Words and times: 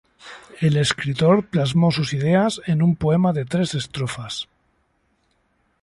El 0.61 0.77
escritor 0.77 1.43
plasmó 1.47 1.91
sus 1.91 2.13
ideas 2.15 2.59
en 2.65 2.81
un 2.81 2.95
poema 2.95 3.33
de 3.33 3.45
tres 3.45 3.75
estrofas. 3.75 4.47